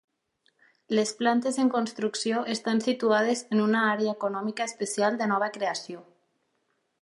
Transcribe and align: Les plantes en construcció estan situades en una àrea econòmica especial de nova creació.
Les 0.99 1.11
plantes 1.19 1.59
en 1.63 1.69
construcció 1.75 2.41
estan 2.53 2.81
situades 2.85 3.45
en 3.57 3.61
una 3.67 3.85
àrea 3.91 4.15
econòmica 4.19 4.67
especial 4.73 5.21
de 5.21 5.29
nova 5.35 5.53
creació. 5.59 6.03